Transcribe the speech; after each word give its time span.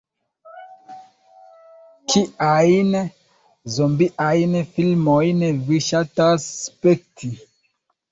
Kiajn 2.13 2.89
zombiajn 3.73 4.55
filmojn 4.77 5.45
vi 5.69 5.79
ŝatas 5.89 6.49
spekti? 6.63 7.31